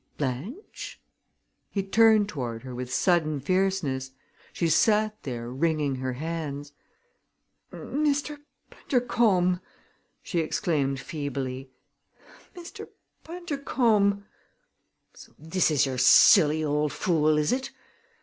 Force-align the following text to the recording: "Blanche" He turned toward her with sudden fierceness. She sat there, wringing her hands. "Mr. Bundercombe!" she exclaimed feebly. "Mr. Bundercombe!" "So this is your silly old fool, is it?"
"Blanche" 0.17 0.99
He 1.69 1.83
turned 1.83 2.27
toward 2.27 2.63
her 2.63 2.73
with 2.73 2.91
sudden 2.91 3.39
fierceness. 3.39 4.09
She 4.51 4.67
sat 4.67 5.21
there, 5.21 5.51
wringing 5.51 5.97
her 5.97 6.13
hands. 6.13 6.73
"Mr. 7.71 8.39
Bundercombe!" 8.71 9.59
she 10.23 10.39
exclaimed 10.39 10.99
feebly. 10.99 11.69
"Mr. 12.57 12.87
Bundercombe!" 13.23 14.23
"So 15.13 15.33
this 15.37 15.69
is 15.69 15.85
your 15.85 15.99
silly 15.99 16.63
old 16.63 16.91
fool, 16.91 17.37
is 17.37 17.51
it?" 17.51 17.69